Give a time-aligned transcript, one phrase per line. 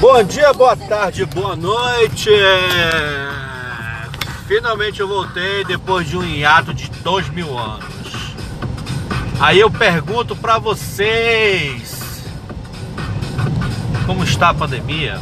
[0.00, 2.30] Bom dia, boa tarde, boa noite.
[4.48, 8.34] Finalmente eu voltei depois de um hiato de dois mil anos.
[9.38, 12.24] Aí eu pergunto para vocês:
[14.06, 15.20] como está a pandemia?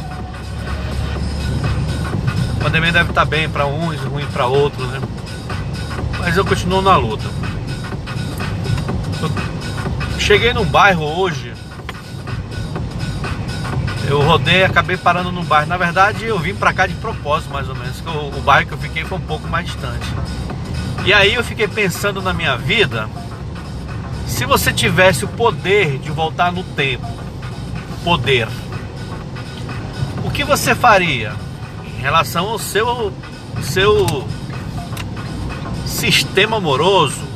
[2.57, 5.01] A pandemia deve estar bem para uns, ruim para outros, né?
[6.19, 7.25] Mas eu continuo na luta.
[10.13, 11.58] Eu cheguei num bairro hoje
[14.09, 15.67] eu rodei, acabei parando no bairro.
[15.67, 18.01] Na verdade, eu vim para cá de propósito, mais ou menos.
[18.01, 20.07] O, o bairro que eu fiquei foi um pouco mais distante.
[21.05, 23.07] E aí eu fiquei pensando na minha vida,
[24.25, 27.07] se você tivesse o poder de voltar no tempo,
[28.03, 28.47] poder,
[30.23, 31.33] o que você faria
[31.85, 33.13] em relação ao seu
[33.61, 34.27] seu
[35.85, 37.29] sistema amoroso?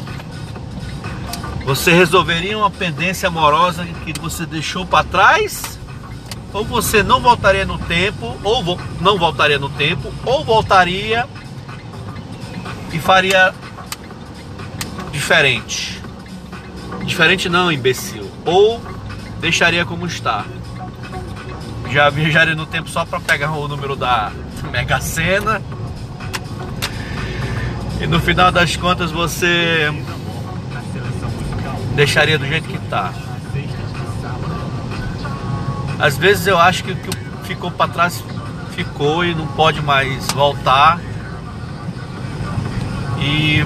[1.66, 5.83] Você resolveria uma pendência amorosa que você deixou para trás?
[6.53, 11.27] Ou você não voltaria no tempo, ou vo não voltaria no tempo, ou voltaria
[12.93, 13.54] e faria
[15.12, 16.01] diferente.
[17.04, 18.32] Diferente não, imbecil.
[18.45, 18.82] Ou
[19.40, 20.45] deixaria como está.
[21.91, 24.32] Já viajaria no tempo só para pegar o número da
[24.71, 25.62] Mega Sena.
[27.99, 29.91] E no final das contas você
[31.95, 33.13] deixaria do jeito que está.
[36.04, 38.21] Às vezes eu acho que o que ficou para trás
[38.76, 40.99] ficou e não pode mais voltar.
[43.21, 43.65] E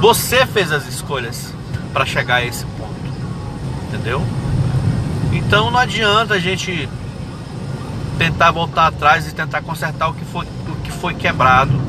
[0.00, 1.54] você fez as escolhas
[1.92, 2.96] para chegar a esse ponto,
[3.86, 4.26] entendeu?
[5.32, 6.88] Então não adianta a gente
[8.18, 11.80] tentar voltar atrás e tentar consertar o que foi, o que foi quebrado.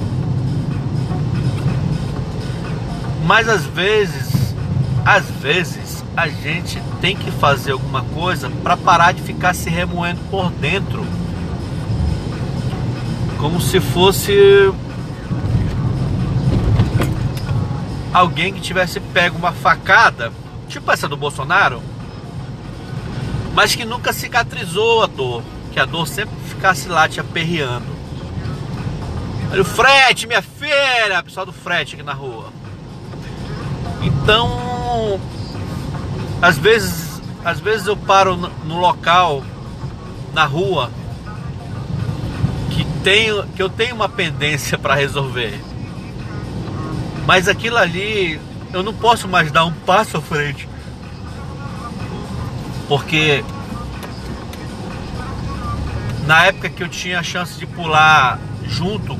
[3.25, 4.53] Mas às vezes,
[5.03, 5.86] às vezes
[6.17, 11.05] a gente tem que fazer alguma coisa para parar de ficar se remoendo por dentro.
[13.37, 14.73] Como se fosse
[18.11, 20.33] alguém que tivesse pego uma facada,
[20.67, 21.83] tipo essa do Bolsonaro,
[23.53, 27.95] mas que nunca cicatrizou a dor, que a dor sempre ficasse lá te aperreando.
[29.51, 32.51] Olha o frete, minha filha, pessoal do frete aqui na rua.
[34.01, 35.19] Então,
[36.41, 39.43] às vezes, às vezes eu paro no local,
[40.33, 40.91] na rua,
[42.69, 45.59] que, tenho, que eu tenho uma pendência para resolver.
[47.25, 48.39] Mas aquilo ali,
[48.71, 50.69] eu não posso mais dar um passo à frente.
[52.87, 53.43] Porque
[56.25, 59.17] na época que eu tinha a chance de pular junto,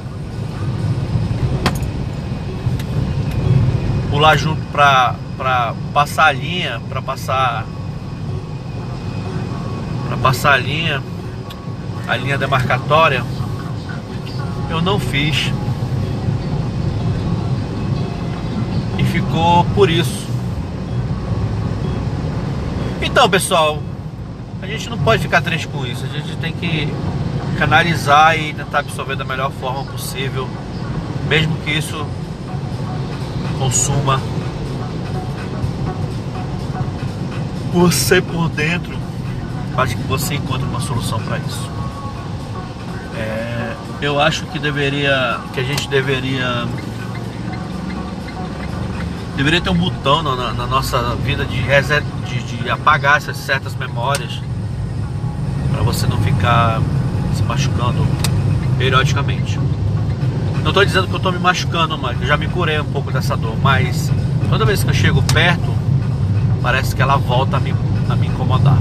[4.10, 7.66] pular junto para para passar a linha, para passar
[10.08, 11.04] para passar a linha,
[12.08, 13.24] a linha demarcatória,
[14.70, 15.52] eu não fiz.
[18.98, 20.28] E ficou por isso.
[23.02, 23.84] Então, pessoal,
[24.62, 26.06] a gente não pode ficar triste com isso.
[26.06, 26.92] A gente tem que
[27.58, 30.48] canalizar e tentar absorver da melhor forma possível,
[31.28, 32.06] mesmo que isso
[33.60, 34.22] consuma
[37.78, 38.98] você por dentro,
[39.78, 41.70] acho que você encontra uma solução para isso.
[43.16, 46.66] É, eu acho que deveria, que a gente deveria,
[49.36, 53.76] deveria ter um botão na, na nossa vida de, reset, de, de apagar essas certas
[53.76, 54.42] memórias
[55.72, 56.82] para você não ficar
[57.36, 58.08] se machucando
[58.80, 59.60] periodicamente.
[60.64, 63.12] Não estou dizendo que eu estou me machucando, mas eu já me curei um pouco
[63.12, 64.12] dessa dor, mas
[64.50, 65.87] toda vez que eu chego perto
[66.62, 67.74] parece que ela volta a me,
[68.10, 68.78] a me incomodar.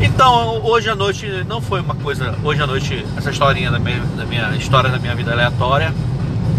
[0.00, 2.36] Então, hoje à noite não foi uma coisa.
[2.42, 5.94] Hoje à noite, essa historinha da minha, da minha história da minha vida aleatória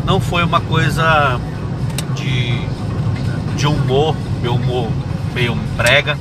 [0.05, 1.39] não foi uma coisa
[2.15, 2.59] de,
[3.55, 4.89] de humor, meu humor
[5.33, 6.17] meio brega,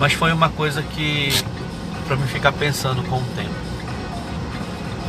[0.00, 1.28] mas foi uma coisa que
[2.06, 3.54] para me ficar pensando com o tempo.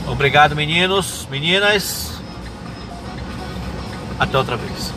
[0.07, 2.22] Obrigado, meninos, meninas.
[4.19, 4.94] Até outra vez.